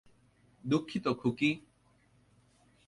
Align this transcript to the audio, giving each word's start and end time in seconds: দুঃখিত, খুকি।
দুঃখিত, 0.63 1.05
খুকি। 1.13 1.51